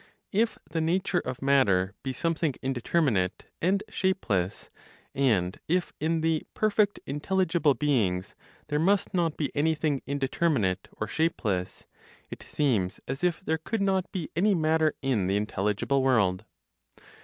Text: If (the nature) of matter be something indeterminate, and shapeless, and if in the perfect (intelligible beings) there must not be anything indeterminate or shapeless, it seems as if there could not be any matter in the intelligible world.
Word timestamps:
If 0.31 0.57
(the 0.67 0.81
nature) 0.81 1.19
of 1.19 1.43
matter 1.43 1.93
be 2.01 2.11
something 2.11 2.55
indeterminate, 2.63 3.45
and 3.61 3.83
shapeless, 3.87 4.71
and 5.13 5.59
if 5.67 5.93
in 5.99 6.21
the 6.21 6.47
perfect 6.55 6.99
(intelligible 7.05 7.75
beings) 7.75 8.33
there 8.69 8.79
must 8.79 9.13
not 9.13 9.37
be 9.37 9.51
anything 9.55 10.01
indeterminate 10.07 10.87
or 10.93 11.07
shapeless, 11.07 11.85
it 12.31 12.41
seems 12.41 12.99
as 13.07 13.23
if 13.23 13.41
there 13.45 13.59
could 13.59 13.83
not 13.83 14.11
be 14.11 14.31
any 14.35 14.55
matter 14.55 14.95
in 15.03 15.27
the 15.27 15.37
intelligible 15.37 16.01
world. 16.01 16.45